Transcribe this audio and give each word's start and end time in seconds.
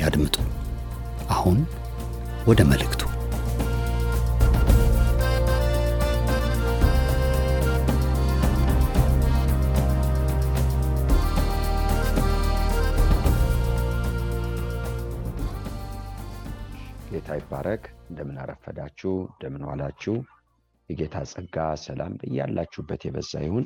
ያድምጡ። 0.00 0.36
አሁን 1.30 1.58
ወደ 2.46 2.60
መልእክቱ። 2.64 3.02
ጌታ 17.10 17.28
ይባረክ። 17.38 17.82
እንደምን 18.10 18.36
አረፈዳችሁ፣ 18.42 19.12
እንደምን 19.26 19.62
ዋላችሁ። 19.68 20.14
የጌታ 20.90 21.16
ጸጋ 21.32 21.56
ሰላም 21.84 22.12
በያላችሁበት 22.20 23.02
የበዛ 23.06 23.32
ይሁን። 23.44 23.64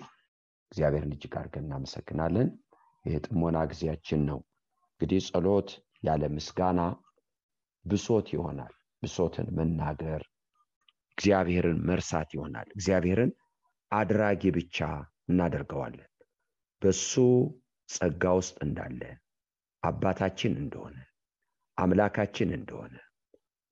እግዚአብሔርን 0.72 1.14
እጅግ 1.16 1.34
አድርገን 1.40 1.66
እናመሰግናለን። 1.66 2.48
ይህ 3.04 3.16
ጥሞና 3.26 3.58
ጊዜያችን 3.70 4.20
ነው። 4.30 4.38
እንግዲህ 4.92 5.20
ጸሎት 5.28 5.70
ያለ 6.04 6.22
ምስጋና 6.34 6.80
ብሶት 7.84 8.26
ይሆናል። 8.34 8.72
ብሶትን 9.02 9.48
መናገር 9.56 10.22
እግዚአብሔርን 11.18 11.78
መርሳት 11.88 12.28
ይሆናል። 12.36 12.68
እግዚአብሔርን 12.76 13.30
አድራጊ 13.92 14.42
ብቻ 14.56 14.78
እናደርገዋለን። 15.30 16.10
በሱ 16.82 17.12
ጸጋ 17.88 18.24
ውስጥ 18.38 18.56
እንዳለ 18.66 19.00
አባታችን 19.82 20.52
እንደሆነ 20.62 20.96
አምላካችን 21.78 22.50
እንደሆነ 22.58 22.94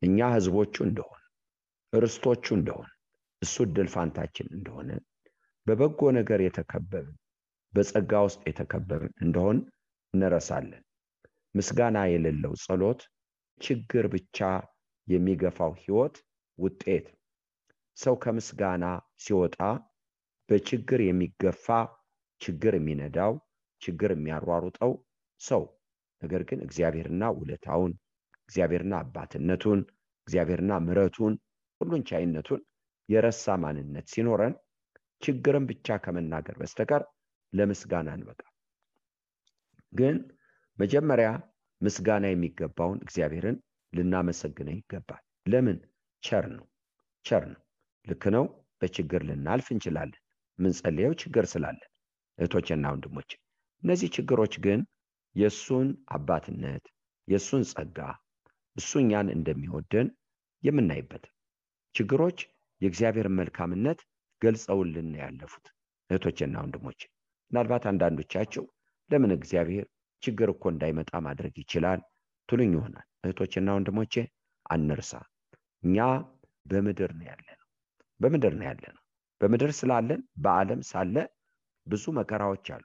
እኛ 0.03 0.19
ሕዝቦቹ 0.35 0.75
እንደሆነ 0.87 1.19
ርስቶቹ 1.93 2.47
እንደሆነ 2.59 2.89
እሱ 3.43 3.55
እድል 3.67 3.89
ፋንታችን 3.95 4.49
እንደሆነ 4.57 4.91
በበጎ 5.67 6.01
ነገር 6.19 6.41
የተከበብን 6.45 7.17
በጸጋ 7.75 8.13
ውስጥ 8.27 8.41
የተከበብን 8.49 9.13
እንደሆን 9.25 9.59
እንረሳለን። 10.15 10.83
ምስጋና 11.55 11.99
የሌለው 12.11 12.53
ጸሎት 12.65 13.01
ችግር 13.61 14.05
ብቻ 14.15 14.39
የሚገፋው 15.09 15.73
ሕይወት 15.81 16.17
ውጤት። 16.59 17.07
ሰው 17.97 18.15
ከምስጋና 18.23 18.85
ሲወጣ 19.25 19.59
በችግር 20.49 21.01
የሚገፋ 21.05 21.67
ችግር 22.41 22.75
የሚነዳው 22.77 23.33
ችግር 23.83 24.11
የሚያሯሩጠው 24.15 24.93
ሰው 25.41 25.63
ነገር 26.23 26.43
ግን 26.49 26.61
እግዚአብሔርና 26.67 27.25
ውለታውን 27.39 27.93
እግዚአብሔርና 28.49 28.95
አባትነቱን 29.03 29.81
እግዚአብሔርና 30.29 30.73
ምሕረቱን 30.85 31.35
ሁሉን 31.81 32.03
ቻይነቱን 32.11 32.61
የረሳ 33.09 33.55
ማንነት 33.63 34.07
ሲኖረን 34.13 34.55
ችግርን 35.23 35.65
ብቻ 35.71 35.97
ከመናገር 36.05 36.57
በስተቀር 36.61 37.03
ለምስጋና 37.53 38.09
እንበቃ። 38.17 38.41
ግን 39.93 40.17
መጀመሪያ 40.79 41.29
ምስጋና 41.81 42.25
የሚገባውን 42.31 42.99
እግዚአብሔርን 43.05 43.57
ልናመሰግነው 43.93 44.75
ይገባል። 44.77 45.23
ለምን? 45.47 45.79
ቸር 46.23 46.45
ነው፣ 46.53 46.67
ቸር 47.25 47.45
ነው። 47.53 47.61
ልክ 48.07 48.25
ነው። 48.35 48.45
በችግር 48.83 49.21
ልናልፍ 49.29 49.67
እንችላለን። 49.75 50.21
የምንጸልየው 50.59 51.13
ችግር 51.23 51.45
ስላለን 51.53 51.89
እህቶችና 52.39 52.85
ወንድሞች፣ 52.95 53.31
እነዚህ 53.83 54.09
ችግሮች 54.17 54.55
ግን 54.65 54.81
የእሱን 55.37 55.89
አባትነት 56.15 56.85
የእሱን 57.29 57.63
ጸጋ 57.71 57.99
እሱ 58.77 58.91
እኛን 59.03 59.29
እንደሚወደን 59.35 60.09
የምናይበት 60.63 61.25
ችግሮች 61.95 62.39
የእግዚአብሔርን 62.81 63.37
መልካምነት 63.41 63.99
ገልጸውልን 64.43 65.11
ያለፉት 65.21 65.67
እህቶችና 66.11 66.55
ወንድሞች 66.65 67.01
ምናልባት 67.51 67.85
አንዳንዶቻቸው 67.91 68.65
ለምን 69.11 69.33
እግዚአብሔር 69.37 69.87
ችግር 70.23 70.49
እኮ 70.53 70.65
እንዳይመጣ 70.73 71.13
ማድረግ 71.27 71.55
ይችላል 71.63 72.01
ትሉኝ 72.49 72.73
ይሆናል። 72.77 73.07
እህቶችና 73.25 73.75
ወንድሞቼ 73.77 74.15
አንርሳ፣ 74.67 75.13
እኛ 75.83 75.97
በምድር 76.67 77.11
ነው 77.19 77.27
ያለ 77.31 77.47
ነው። 77.53 77.69
በምድር 78.21 78.55
ነው 78.59 78.67
ያለ 78.69 78.85
ነው። 78.95 79.03
በምድር 79.41 79.71
ስላለን 79.79 80.21
በዓለም 80.45 80.81
ሳለ 80.91 81.17
ብዙ 81.87 82.05
መከራዎች 82.19 82.67
አሉ። 82.75 82.85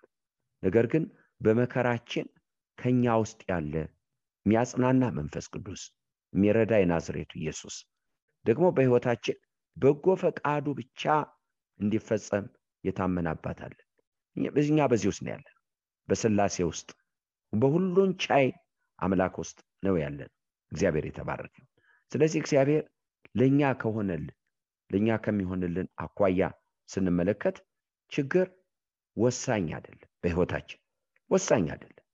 ነገር 0.64 0.86
ግን 0.94 1.04
በመከራችን 1.42 2.28
ከኛ 2.78 3.16
ውስጥ 3.22 3.40
ያለ 3.52 3.74
የሚያጽናና 4.46 5.04
መንፈስ 5.18 5.46
ቅዱስ 5.54 5.82
የሚረዳ 6.34 6.74
የናዝሬቱ 6.80 7.32
ኢየሱስ 7.42 7.76
ደግሞ 8.46 8.66
በሕይወታችን 8.76 9.38
በጎ 9.78 10.16
ፈቃዱ 10.22 10.66
ብቻ 10.80 11.04
እንዲፈጸም 11.80 12.46
የታመነ 12.84 13.28
አባት 13.34 13.60
አለን። 13.66 13.84
እኛ 14.36 14.86
በዚህ 14.92 15.08
ውስጥ 15.12 15.22
ነው 15.26 15.32
ያለን፣ 15.34 15.54
በስላሴ 16.10 16.58
ውስጥ 16.70 16.90
በሁሉን 17.54 18.12
ቻይ 18.24 18.48
አምላክ 19.00 19.36
ውስጥ 19.42 19.58
ነው 19.84 19.96
ያለን። 20.02 20.30
እግዚአብሔር 20.72 21.06
የተባረከ። 21.08 21.56
ስለዚህ 22.12 22.40
እግዚአብሔር 22.44 22.84
ለእኛ 23.36 23.62
ከሆነልን 23.82 24.34
ለእኛ 24.90 25.10
ከሚሆንልን 25.24 25.88
አኳያ 26.04 26.42
ስንመለከት 26.90 27.58
ችግር 28.12 28.48
ወሳኝ 29.18 29.68
አይደለም፣ 29.78 30.10
በሕይወታችን 30.22 30.80
ወሳኝ 31.32 31.66
አይደለም። 31.74 32.06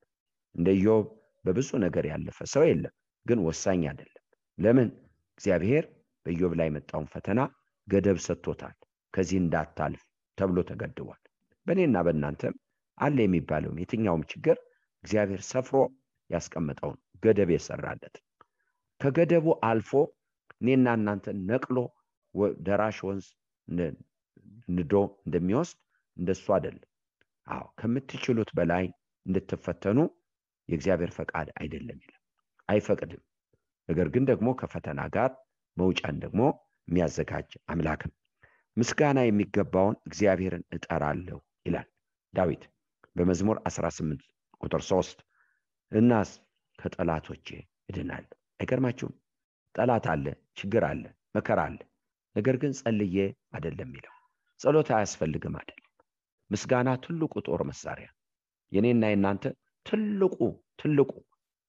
እንደ 0.56 0.70
ኢዮብ 0.80 1.06
በብዙ 1.46 1.70
ነገር 1.86 2.06
ያለፈ 2.12 2.38
ሰው 2.54 2.64
የለም፣ 2.68 2.94
ግን 3.26 3.40
ወሳኝ 3.48 3.82
አይደለም። 3.92 4.24
ለምን? 4.58 4.90
እግዚአብሔር 5.38 5.84
በኢዮብ 6.26 6.54
ላይ 6.60 6.68
የመጣውን 6.70 7.08
ፈተና 7.14 7.40
ገደብ 7.88 8.18
ሰጥቶታል። 8.26 8.76
ከዚህ 9.14 9.38
እንዳታልፍ 9.40 10.02
ተብሎ 10.38 10.60
ተገድቧል። 10.70 11.22
በእኔና 11.68 11.98
በእናንተም 12.06 12.56
አለ 12.98 13.18
የሚባለውም 13.26 13.80
የትኛውም 13.82 14.24
ችግር 14.32 14.58
እግዚአብሔር 15.04 15.42
ሰፍሮ 15.50 15.78
ያስቀመጠውን 16.30 17.00
ገደብ 17.24 17.50
የሰራለት 17.54 18.16
ከገደቡ 19.02 19.46
አልፎ 19.70 19.92
እኔና 20.62 20.88
እናንተን 20.98 21.38
ነቅሎ 21.50 21.78
ደራሽ 22.66 22.98
ወንዝ 23.08 23.26
ንዶ 24.70 24.94
እንደሚወስድ 25.26 25.78
እንደሱ 26.18 26.46
አይደለም። 26.56 26.90
አዎ 27.48 27.64
ከምትችሉት 27.80 28.50
በላይ 28.58 28.86
እንድትፈተኑ 29.26 30.00
የእግዚአብሔር 30.70 31.12
ፈቃድ 31.18 31.48
አይደለም 31.60 31.98
ይላል፣ 32.04 32.22
አይፈቅድም። 32.70 33.22
ነገር 33.90 34.08
ግን 34.14 34.24
ደግሞ 34.30 34.50
ከፈተና 34.60 35.02
ጋር 35.16 35.32
መውጫን 35.78 36.18
ደግሞ 36.24 36.42
የሚያዘጋጅ 36.88 37.50
አምላክም 37.72 38.14
ምስጋና 38.78 39.20
የሚገባውን 39.26 39.98
እግዚአብሔርን 40.08 40.64
እጠራለሁ 40.76 41.38
ይላል 41.66 41.88
ዳዊት 42.34 42.64
በመዝሙር 43.16 43.58
18 43.70 44.24
ቁጥር 44.64 44.82
3 44.88 45.24
እናስ 45.92 46.30
ከጠላቶቼ 46.80 47.48
እድናለሁ። 47.90 48.30
አይገርማችሁም? 48.60 49.14
ጠላት 49.76 50.06
አለ፣ 50.14 50.26
ችግር 50.60 50.84
አለ፣ 50.90 51.04
መከራ 51.36 51.60
አለ። 51.68 51.80
ነገር 52.36 52.56
ግን 52.62 52.72
ጸልዬ 52.80 53.16
አይደለም 53.56 53.88
የሚለው 53.88 54.14
ጸሎት 54.60 54.90
አያስፈልግም 54.96 55.56
አይደለም። 55.60 55.90
ምስጋና 56.50 56.90
ትልቁ 57.04 57.34
ጦር 57.48 57.62
መሳሪያ 57.70 58.08
የኔና 58.72 59.04
የናንተ 59.12 59.46
ትልቁ 59.86 60.38
ትልቁ 60.82 61.12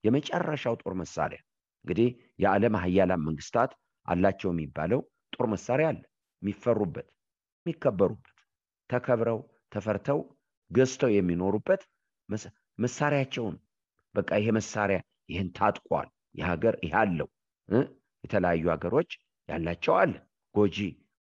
የመጨረሻው 0.03 0.75
ጦር 0.81 0.93
መሳሪያ 1.01 1.39
እንግዲህ 1.85 2.09
የዓለም 2.43 2.75
ሀያላን 2.83 3.25
መንግስታት 3.27 3.71
አላቸው 4.05 4.49
የሚባለው 4.53 5.01
ጦር 5.33 5.45
መሳሪያ 5.53 5.87
አለ። 5.91 6.01
የሚፈሩበት፣ 6.41 7.07
የሚከበሩበት፣ 7.65 8.35
ተከብረው 8.89 9.39
ተፈርተው 9.71 10.19
ገዝተው 10.71 11.11
የሚኖሩበት 11.13 11.81
መሳሪያቸውን። 12.77 13.55
በቃ 14.15 14.29
ይሄ 14.39 14.49
መሳሪያ 14.57 14.99
ይህን 15.29 15.49
ታጥቋል፣ 15.57 16.07
የሀገር 16.35 16.75
ይህ 16.83 16.93
አለው። 17.01 17.27
የተለያዩ 18.23 18.65
ሀገሮች 18.73 19.11
ያላቸው 19.49 19.93
አለ። 20.01 20.13
ጎጂ 20.55 20.77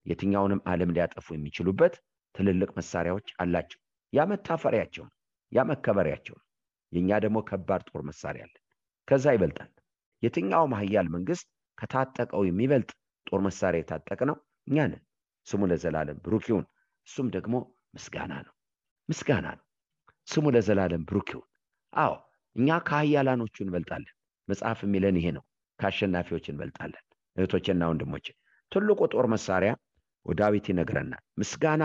የትኛውንም 0.05 0.61
ዓለም 0.71 0.93
ሊያጠፉ 0.95 1.27
የሚችሉበት 1.35 1.93
ትልልቅ 2.35 2.69
መሳሪያዎች 2.79 3.27
አላቸው። 3.43 3.79
ያ 4.13 4.25
መታፈሪያቸው 4.31 5.03
ነው። 5.07 5.13
ያ 5.51 5.63
መከበሪያቸው 5.71 6.35
የእኛ 6.93 7.11
ደግሞ 7.23 7.37
ከባድ 7.49 7.81
ጦር 7.89 8.01
መሳሪያ 8.09 8.43
አለን 8.45 8.61
ከዛ 9.07 9.25
ይበልጣል። 9.35 9.71
የትኛውም 10.23 10.73
ሀያል 10.79 11.07
መንግስት 11.15 11.47
ከታጠቀው 11.77 12.41
የሚበልጥ 12.47 12.91
ጦር 13.27 13.41
መሳሪያ 13.47 13.81
የታጠቅ 13.81 14.19
ነው 14.29 14.37
እኛ 14.67 14.77
ነን። 14.91 15.03
ስሙ 15.47 15.61
ለዘላለም 15.71 16.17
ብሩክ 16.25 16.45
ይሁን። 16.51 16.65
እሱም 17.07 17.27
ደግሞ 17.35 17.55
ምስጋና 17.95 18.33
ነው። 18.45 18.53
ምስጋና 19.09 19.47
ነው 19.57 19.63
ስሙ 20.27 20.45
ለዘላለም 20.55 21.03
ብሩክ 21.07 21.29
ይሁን። 21.33 21.47
አዎ 21.93 22.13
እኛ 22.55 22.77
ከሀያላኖቹ 22.87 23.55
እንበልጣለን። 23.63 24.13
መጽሐፍ 24.47 24.79
የሚለን 24.85 25.17
ይሄ 25.19 25.27
ነው። 25.37 25.43
ከአሸናፊዎች 25.79 26.45
እንበልጣለን። 26.51 27.03
እህቶችና 27.35 27.83
ወንድሞች 27.91 28.25
ትልቁ 28.71 28.99
ጦር 29.13 29.25
መሳሪያ 29.33 29.71
ዳዊት 30.25 30.65
ይነግረናል። 30.71 31.23
ምስጋና 31.39 31.83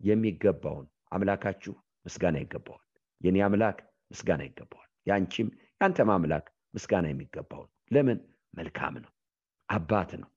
የሚገባውን 0.00 0.86
አምላካችሁ 1.14 1.74
ምስጋና 2.06 2.36
ይገባዋል። 2.42 2.84
የኔ 3.20 3.36
አምላክ 3.46 3.78
ምስጋና 4.10 4.42
ይገባዋል። 4.48 4.90
የአንቺም 5.06 5.48
የአንተም 5.80 6.10
አምላክ 6.14 6.44
ምስጋና 6.74 7.06
የሚገባውን። 7.10 7.70
ለምን? 7.90 8.18
መልካም 8.54 8.94
ነው። 9.04 9.10
አባት 9.68 10.10
ነው። 10.22 10.30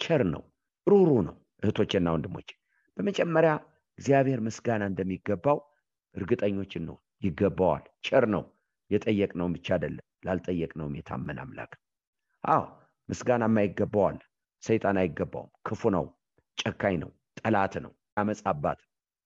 ቸር 0.00 0.22
ነው። 0.32 0.42
ሩሩ 0.86 1.10
ነው። 1.28 1.34
እህቶችና 1.62 2.08
ወንድሞች 2.14 2.48
በመጀመሪያ 2.96 3.52
እግዚአብሔር 3.98 4.40
ምስጋና 4.46 4.82
እንደሚገባው 4.90 5.58
እርግጠኞችን 6.14 6.84
ነው 6.88 6.96
ይገባዋል። 7.22 7.84
ቸር 8.06 8.24
ነው። 8.34 8.44
የጠየቅነውም 8.90 9.54
ብቻ 9.56 9.68
አይደለም 9.76 10.06
ላልጠየቅነውም 10.26 10.96
የታመን 10.98 11.38
አምላክ። 11.42 11.72
አዎ 12.44 12.62
ምስጋና 13.08 13.44
የማይገባዋል 13.48 14.16
ሰይጣን 14.62 14.98
አይገባውም። 15.02 15.52
ክፉ 15.68 15.90
ነው 15.96 16.04
ጨካኝ 16.58 16.96
ነው 17.02 17.10
ጠላት 17.40 17.74
ነው 17.84 17.92
አመፅ 18.16 18.40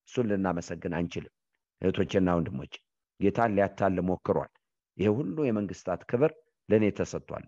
እሱን 0.08 0.26
ልናመሰግን 0.30 0.92
አንችልም። 0.98 1.32
እህቶችና 1.82 2.34
ወንድሞች 2.36 2.74
ጌታን 3.20 3.54
ሊያታልል 3.56 3.96
ሞክሯል። 4.08 4.50
ይሄ 4.98 5.08
ሁሉ 5.16 5.36
የመንግስታት 5.46 6.00
ክብር 6.10 6.32
ለእኔ 6.68 6.84
ተሰጥቷል። 6.98 7.44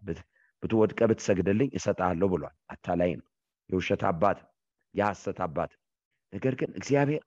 ብትወድቅ 0.63 1.01
ብትሰግድልኝ 1.11 1.71
እሰጣለሁ 1.79 2.29
ብሏል። 2.33 2.57
አታላይ 2.75 3.13
ነው። 3.21 3.27
የውሸት 3.71 4.03
አባት 4.11 4.39
የሐሰት 4.95 5.39
አባት 5.47 5.73
ነገር 6.33 6.55
ግን 6.61 6.71
እግዚአብሔር 6.79 7.23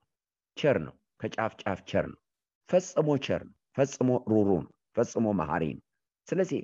ቸር 0.56 0.76
ነው 0.86 0.94
ከጫፍ 1.22 1.52
ጫፍ 1.60 1.80
ቸር 1.90 2.06
ነው። 2.12 2.20
ፈጽሞ 2.68 3.08
ቸር 3.26 3.42
ነው። 3.48 3.56
ፈጽሞ 3.76 4.10
ሩህሩህ 4.32 4.48
ነው። 4.64 4.72
ፈጽሞ 4.96 5.26
መሐሪ 5.40 5.64
ነው። 5.76 5.84
ስለዚህ 6.28 6.60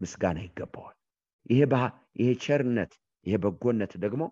ምስጋና 0.00 0.38
ይገባዋል። 0.46 0.96
ይሄ 1.46 1.60
ይሄ 2.20 2.28
ቸርነት 2.44 2.92
ይሄ 3.26 3.34
በጎነት 3.44 3.92
ደግሞ 4.04 4.22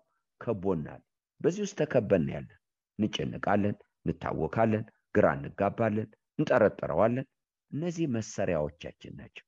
ከቦናል። 0.41 1.01
በዚህ 1.41 1.61
ውስጥ 1.65 1.77
ተከበን 1.81 2.25
ያለን። 2.33 2.59
እንጨንቃለን 2.99 3.75
እንታወካለን 4.05 4.83
ግራ 5.15 5.25
እንጋባለን 5.37 6.07
እንጠረጥረዋለን 6.39 7.25
እነዚህ 7.71 8.05
መሰሪያዎቻችን 8.15 9.13
ናቸው። 9.19 9.45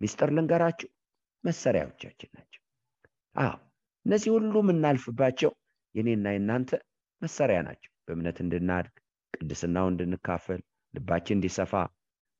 ሚስጥር 0.00 0.30
ልንገራችሁ 0.36 0.88
መሰሪያዎቻችን 1.44 2.30
ናቸው። 2.36 2.62
አዎ 3.36 3.54
እነዚህ 4.06 4.30
ሁሉ 4.36 4.54
የምናልፍባቸው 4.64 5.50
የኔና 5.94 6.26
የናንተ 6.34 6.70
መሰሪያ 7.22 7.58
ናቸው። 7.68 7.92
በእምነት 8.06 8.38
እንድናድግ 8.44 8.94
ቅድስናው 9.38 9.86
እንድንካፈል 9.90 10.60
ልባችን 10.94 11.36
እንዲሰፋ 11.36 11.72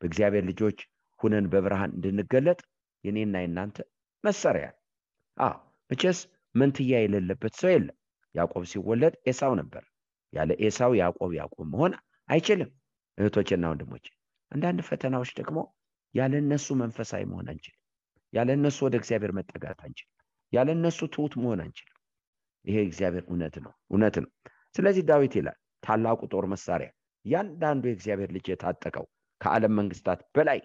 በእግዚአብሔር 0.03 0.45
ልጆች 0.51 0.79
ሁነን 1.21 1.47
በብርሃን 1.53 1.93
እንድንገለጥ 1.97 2.59
የኔና 3.05 3.37
የናንተ 3.43 3.77
መሰሪያ 4.25 4.67
አዎ 5.37 5.55
መቼስ 5.91 6.19
መንትያ 6.55 7.01
የሌለበት 7.03 7.55
ሰው 7.61 7.71
የለም። 7.73 7.97
ያዕቆብ 8.35 8.65
ሲወለድ 8.71 9.15
ኤሳው 9.31 9.53
ነበር። 9.61 9.83
ያለ 10.33 10.51
ኤሳው 10.67 10.93
ያዕቆብ 11.01 11.31
ያዕቆብ 11.39 11.67
መሆን 11.73 11.93
አይችልም። 12.29 12.71
እህቶችና 13.19 13.65
ወንድሞች 13.73 14.07
አንዳንድ 14.53 14.81
ፈተናዎች 14.89 15.31
ደግሞ 15.39 15.59
ያለ 16.15 16.35
እነሱ 16.43 16.67
መንፈሳዊ 16.83 17.23
መሆን 17.31 17.47
አንችልም። 17.53 17.83
ያለ 18.33 18.49
እነሱ 18.59 18.79
ወደ 18.87 18.95
እግዚአብሔር 19.01 19.33
መጠጋት 19.39 19.79
አንችልም። 19.87 20.13
ያለ 20.53 20.69
እነሱ 20.77 20.99
ትሁት 21.15 21.35
መሆን 21.43 21.61
አንችልም። 21.65 21.93
ይሄ 22.65 22.77
እግዚአብሔር 22.89 23.25
እውነት 23.29 23.57
ነው። 23.65 23.73
እውነት 23.91 24.17
ነው። 24.23 24.31
ስለዚህ 24.75 25.03
ዳዊት 25.09 25.35
ይላል 25.39 25.59
ታላቁ 25.87 26.21
ጦር 26.33 26.45
መሳሪያ 26.53 26.89
እያንዳንዱ 27.25 27.85
የእግዚአብሔር 27.89 28.31
ልጅ 28.37 28.47
የታጠቀው 28.51 29.07
ከዓለም 29.41 29.75
መንግስታት 29.79 30.21
በላይ 30.37 30.61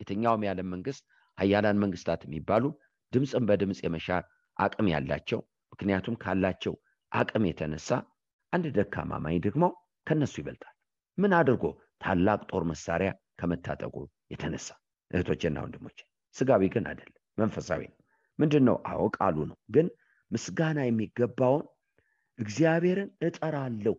የትኛውም 0.00 0.44
የዓለም 0.46 0.68
መንግስት 0.74 1.04
ሀያላን 1.38 1.80
መንግስታት 1.82 2.20
የሚባሉ 2.26 2.64
ድምፅን 3.12 3.44
በድምፅ 3.48 3.80
የመሻር 3.84 4.22
አቅም 4.56 4.86
ያላቸው 4.92 5.40
ምክንያቱም 5.72 6.16
ካላቸው 6.22 6.74
አቅም 7.12 7.44
የተነሳ 7.48 7.88
አንድ 8.52 8.66
ደካማ 8.76 9.18
ማኝ 9.24 9.36
ደግሞ 9.46 9.64
ከነሱ 10.06 10.34
ይበልጣል። 10.40 10.74
ምን 11.18 11.32
አድርጎ 11.38 11.64
ታላቅ 12.02 12.40
ጦር 12.50 12.64
መሳሪያ 12.70 13.10
ከመታጠቁ 13.40 13.94
የተነሳ? 14.32 14.68
እህቶችና 15.10 15.56
ወንድሞች 15.64 15.98
ስጋዊ 16.34 16.62
ግን 16.74 16.84
አይደለም 16.90 17.14
መንፈሳዊ 17.38 17.82
ነው። 17.90 17.96
ምንድን 18.38 18.64
ነው 18.68 18.76
አዎ 18.90 19.02
ቃሉ 19.16 19.36
ነው። 19.50 19.58
ግን 19.74 19.86
ምስጋና 20.30 20.78
የሚገባውን 20.84 21.64
እግዚአብሔርን 22.38 23.10
እጠራለሁ። 23.22 23.94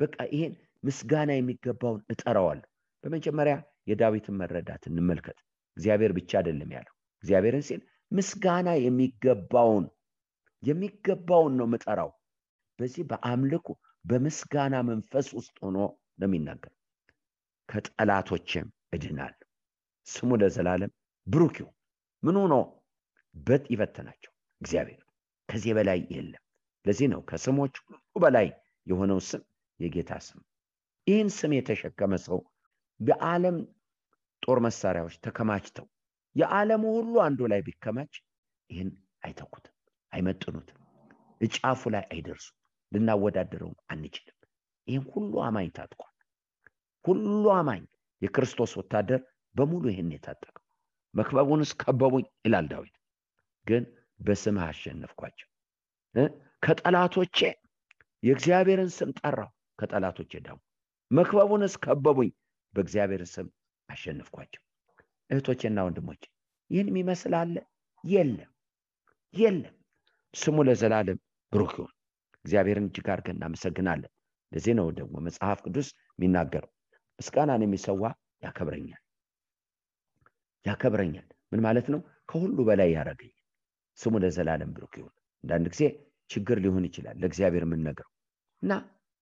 በቃ 0.00 0.16
ይሄን 0.32 0.54
ምስጋና 0.84 1.30
የሚገባውን 1.36 2.02
እጠራዋለሁ። 2.12 2.68
በመጀመሪያ 3.04 3.54
የዳዊትን 3.90 4.38
መረዳት 4.40 4.82
እንመልከት። 4.90 5.38
እግዚአብሔር 5.76 6.12
ብቻ 6.18 6.30
አይደለም 6.40 6.70
ያለው። 6.76 6.94
እግዚአብሔርን 7.22 7.64
ሲል 7.68 7.80
ምስጋና 8.10 8.68
የሚገባውን 8.84 9.86
የሚገባውን 10.62 11.54
ነው 11.58 11.66
ምጠራው 11.72 12.10
በዚህ 12.78 13.02
በአምልኮ 13.10 13.68
በምስጋና 14.04 14.76
መንፈስ 14.88 15.26
ውስጥ 15.38 15.56
ሆኖ 15.64 15.76
ነው 16.18 16.26
የሚናገር 16.26 16.72
ከጠላቶችም 17.68 18.66
እድናለሁ። 18.92 19.46
ስሙ 20.06 20.30
ለዘላለም 20.40 20.92
ብሩክ 21.26 21.56
ይሁን። 21.60 21.74
ሆኖ? 22.22 22.54
በት 23.34 23.64
ይበተናቸው 23.72 24.32
እግዚአብሔር 24.60 25.00
ከዚህ 25.48 25.72
በላይ 25.76 25.98
የለም 26.14 26.42
ለዚህ 26.88 27.08
ነው 27.12 27.20
ከስሞች 27.30 27.74
ሁሉ 27.84 27.96
በላይ 28.16 28.46
የሆነው 28.86 29.18
ስም 29.28 29.42
የጌታ 29.80 30.12
ስም። 30.26 30.40
ይህን 31.06 31.28
ስም 31.36 31.52
የተሸከመ 31.56 32.14
ሰው 32.24 32.38
በዓለም 33.00 33.56
ጦር 34.42 34.58
መሳሪያዎች 34.66 35.14
ተከማችተው 35.24 35.86
የዓለሙ 36.36 36.82
ሁሉ 36.96 37.14
አንዱ 37.26 37.40
ላይ 37.52 37.60
ቢከማች 37.66 38.14
ይህን 38.70 38.90
አይተኩትም 39.22 39.74
አይመጥኑትም 40.12 40.78
እጫፉ 41.40 41.90
ላይ 41.94 42.04
አይደርሱም 42.12 42.56
ልናወዳደረውም 42.92 43.76
አንችልም። 43.92 44.36
ይህን 44.88 45.04
ሁሉ 45.12 45.32
አማኝ 45.46 45.68
ታጥቋል። 45.76 46.14
ሁሉ 47.04 47.44
አማኝ 47.56 47.82
የክርስቶስ 48.22 48.72
ወታደር 48.80 49.20
በሙሉ 49.54 49.84
ይህን 49.92 50.10
የታጠቀው። 50.14 50.64
መክበቡንስ 51.14 51.70
ከበቡኝ 51.80 52.24
ይላል 52.44 52.66
ዳዊት 52.72 52.96
ግን 53.66 53.84
በስምህ 54.20 54.64
አሸነፍኳቸው 54.68 55.48
ከጠላቶቼ 56.62 57.38
የእግዚአብሔርን 58.22 58.90
ስም 58.94 59.10
ጠራው 59.18 59.50
ከጠላቶቼ 59.78 60.32
ዳሙ 60.46 60.56
መክበቡንስ 61.10 61.74
ከበቡኝ 61.84 62.30
በእግዚአብሔር 62.74 63.22
ስም 63.32 63.46
አሸንፍኳቸው 63.88 64.62
እህቶቼና 65.30 65.78
ወንድሞቼ 65.86 66.22
ይህን 66.70 66.88
የሚመስል 66.90 67.34
የለም 68.04 68.50
የለም። 69.34 69.74
ስሙ 70.34 70.56
ለዘላለም 70.68 71.18
ብሩክ 71.52 71.72
ይሁን። 71.78 71.92
እግዚአብሔርን 72.44 72.86
እጅግ 72.88 73.06
አድርገን 73.12 73.36
እናመሰግናለን። 73.38 74.10
ለዚህ 74.52 74.74
ነው 74.78 74.86
ደግሞ 74.98 75.14
መጽሐፍ 75.26 75.58
ቅዱስ 75.64 75.88
የሚናገረው። 76.12 76.70
ምስጋናን 77.18 77.64
የሚሰዋ 77.64 78.02
ያከብረኛል 78.42 79.02
ያከብረኛል። 80.66 81.26
ምን 81.52 81.60
ማለት 81.66 81.86
ነው? 81.92 82.00
ከሁሉ 82.30 82.58
በላይ 82.68 82.90
ያረገኛል 82.96 83.34
ስሙ 83.98 84.14
ለዘላለም 84.22 84.70
ብሩክ 84.76 84.94
ይሁን። 85.00 85.14
አንዳንድ 85.44 85.66
ጊዜ 85.72 85.82
ችግር 86.30 86.58
ሊሆን 86.64 86.84
ይችላል 86.88 87.16
ለእግዚአብሔር 87.22 87.64
የምንነግረው። 87.66 88.10
እና 88.62 88.72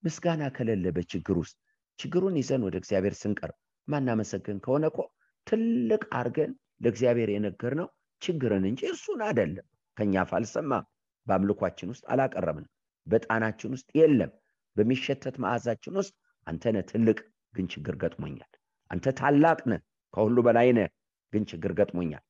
ምስጋና 0.02 0.42
ከሌለ 0.56 0.86
በችግር 0.96 1.36
ውስጥ 1.42 1.56
ችግሩን 1.98 2.36
ይዘን 2.40 2.62
ወደ 2.66 2.76
እግዚአብሔር 2.80 3.14
ስንቀርብ 3.20 3.56
ማናመሰግን 3.88 4.58
ከሆነ 4.64 4.84
እኮ 4.90 4.98
ትልቅ 5.46 6.02
አርገን 6.18 6.52
ለእግዚአብሔር 6.80 7.30
የነገርነው 7.32 7.88
ችግርን 8.22 8.64
እንጂ 8.70 8.80
እሱን 8.92 9.20
አይደለም። 9.26 9.66
ከኛ 9.96 10.14
አፍ 10.22 10.32
አልሰማም። 10.38 10.84
በአምልኳችን 11.26 11.90
ውስጥ 11.92 12.04
አላቀረብንም። 12.12 12.72
በጣናችን 13.06 13.74
ውስጥ 13.76 13.88
የለም። 13.98 14.32
በሚሸተት 14.76 15.36
መዓዛችን 15.42 15.94
ውስጥ 16.00 16.14
አንተነ 16.46 16.76
ትልቅ 16.90 17.18
ግን 17.54 17.66
ችግር 17.72 17.94
ገጥሞኛል። 18.02 18.50
አንተ 18.90 19.12
ታላቅ 19.20 19.58
ነህ 19.70 19.80
ከሁሉ 20.14 20.36
በላይ 20.46 20.68
ነህ 20.78 20.88
ግን 21.32 21.44
ችግር 21.50 21.72
ገጥሞኛል። 21.78 22.24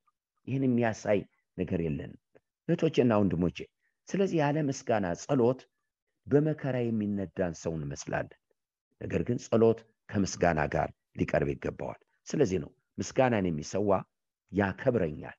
ይህን 0.49 0.64
የሚያሳይ 0.66 1.18
ነገር 1.56 1.80
የለንም። 1.87 2.21
እህቶቼና 2.68 3.12
ወንድሞቼ 3.21 3.59
ስለዚህ 4.08 4.38
ያለ 4.42 4.56
ምስጋና 4.68 5.06
ጸሎት 5.22 5.60
በመከራ 6.26 6.76
የሚነዳን 6.82 7.54
ሰው 7.62 7.72
እንመስላለን 7.78 8.38
ነገር 9.00 9.22
ግን 9.28 9.38
ጸሎት 9.46 9.78
ከምስጋና 10.10 10.60
ጋር 10.75 10.88
ሊቀርብ 11.20 11.48
ይገባዋል 11.52 11.98
ስለዚህ 12.26 12.58
ነው 12.62 12.70
ምስጋናን 12.98 13.46
የሚሰዋ 13.48 13.90
ያከብረኛል። 14.52 15.36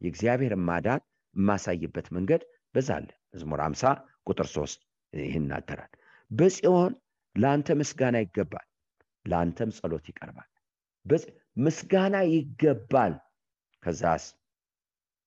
የእግዚአብሔር 0.00 0.54
ማዳን 0.68 1.00
የማሳይበት 1.34 2.06
መንገድ 2.16 2.42
በዛ 2.74 2.88
አለ። 2.98 3.08
መዝሙር 3.34 3.60
50 3.64 3.92
ቁጥር 4.26 4.46
3 4.52 4.82
ይህን 5.12 5.44
ይናገራል። 5.44 5.90
በጽዮን 6.30 6.92
ለአንተ 7.36 7.68
ምስጋና 7.80 8.16
ይገባል፣ 8.24 8.66
ለአንተም 9.24 9.70
ጸሎት 9.78 10.06
ይቀርባል። 10.10 10.48
ምስጋና 11.66 12.16
ይገባል፣ 12.32 13.14
ከዛስ 13.82 14.24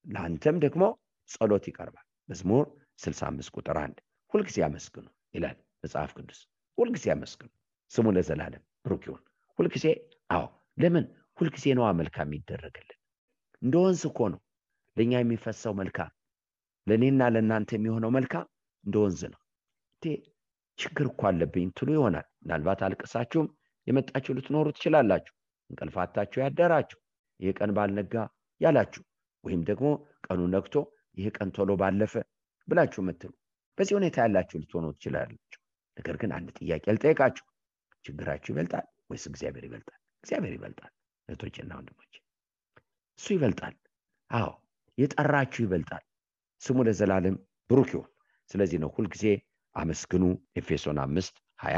ለአንተም 0.06 0.58
ደግሞ 0.64 0.84
ጸሎት 1.30 1.66
ይቀርባል። 1.70 2.06
መዝሙር 2.30 2.66
65 3.02 3.52
ቁጥር 3.56 3.78
1 3.82 4.02
ሁልጊዜ 4.32 4.58
አመስግኑ 4.68 5.06
ይላል 5.36 5.58
መጽሐፍ 5.84 6.12
ቅዱስ። 6.18 6.40
ሁልጊዜ 6.78 7.06
አመስግኑ፣ 7.14 7.50
ስሙ 7.92 8.08
ለዘላለም 8.16 8.64
ብሩክ 8.86 9.04
ይሁን። 9.08 9.24
ሁልጊዜ 9.60 9.86
አዎ፣ 10.30 10.46
ለምን 10.78 11.06
ሁልጊዜ 11.40 11.66
ነዋ 11.78 11.88
መልካም 12.00 12.28
የሚደረግልን። 12.30 12.98
እንደ 13.62 13.76
ወንዝ 13.84 14.02
እኮ 14.10 14.20
ነው 14.34 14.40
ለእኛ 14.98 15.14
የሚፈሰው 15.20 15.74
መልካም፣ 15.82 16.12
ለእኔና 16.88 17.22
ለእናንተ 17.34 17.72
የሚሆነው 17.78 18.12
መልካም 18.18 18.46
እንደ 18.84 18.96
ወንዝ 19.04 19.22
ነው። 19.34 19.40
ችግር 20.78 21.06
እኮ 21.10 21.22
አለብኝ 21.30 21.68
ትሉ 21.78 21.90
ይሆናል። 21.96 22.28
ምናልባት 22.44 22.80
አልቅሳችሁም 22.86 23.48
የመጣችሁ 23.88 24.32
ልትኖሩ 24.38 24.68
ትችላላችሁ። 24.76 25.34
እንቅልፋታችሁ 25.70 26.40
ያደራችሁ 26.44 26.98
ይህ 27.40 27.54
ቀን 27.60 27.72
ባልነጋ 27.78 28.14
ያላችሁ 28.62 29.04
ወይም 29.44 29.62
ደግሞ 29.70 29.88
ቀኑ 30.26 30.42
ነግቶ 30.54 30.76
ይህ 31.18 31.28
ቀን 31.38 31.50
ቶሎ 31.56 31.72
ባለፈ 31.82 32.14
ብላችሁ 32.68 33.02
የምትሉ 33.04 33.32
በዚህ 33.78 33.94
ሁኔታ 33.98 34.18
ያላችሁ 34.24 34.58
ልትሆኑ 34.62 34.86
ትችላላችሁ። 34.96 35.60
ነገር 35.98 36.16
ግን 36.22 36.32
አንድ 36.38 36.50
ጥያቄ 36.60 36.84
ልጠይቃችሁ፣ 36.96 37.46
ችግራችሁ 38.06 38.50
ይበልጣል 38.54 38.86
ወይስ 39.10 39.24
እግዚአብሔር 39.30 39.64
ይበልጣል? 39.68 40.00
እግዚአብሔር 40.24 40.54
ይበልጣል። 40.58 40.92
እህቶችና 41.30 41.72
ወንድሞች 41.80 42.14
እሱ 43.20 43.28
ይበልጣል። 43.36 43.76
አዎ 44.32 44.50
የጠራችሁ 44.98 45.62
ይበልጣል። 45.66 46.04
ስሙ 46.62 46.78
ለዘላለም 46.88 47.36
ብሩክ 47.70 47.90
ይሁን። 47.94 48.08
ስለዚህ 48.50 48.78
ነው 48.84 48.90
ሁልጊዜ 48.96 49.26
አመስግኑ። 49.76 50.24
ኤፌሶን 50.60 50.98
አምስት 51.04 51.36
ሀያ 51.60 51.78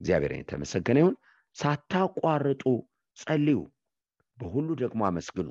እግዚአብሔርን 0.00 0.40
የተመሰገነ 0.42 0.98
ይሁን። 1.02 1.16
ሳታቋርጡ 1.56 2.64
ጸልዩ፣ 3.16 3.58
በሁሉ 4.38 4.68
ደግሞ 4.82 5.00
አመስግኑ። 5.08 5.48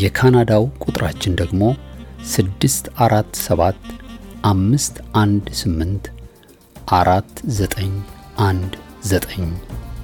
የካናዳው 0.00 0.64
ቁጥራችን 0.84 1.32
ደግሞ 1.40 1.62
647 2.28 3.90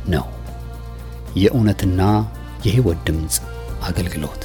ነው። 0.08 0.26
የእውነትና 1.36 2.00
የሕይወት 2.66 2.98
ድምፅ 3.08 3.36
አገልግሎት 3.82 4.44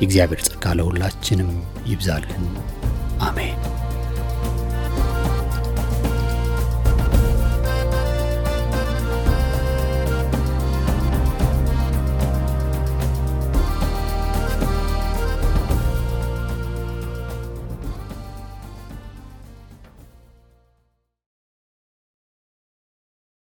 የእግዚአብሔር 0.00 0.40
ጸጋ 0.46 0.72
ለሁላችንም 0.78 1.50
ይብዛልን። 1.86 2.44
አሜን። 3.20 3.77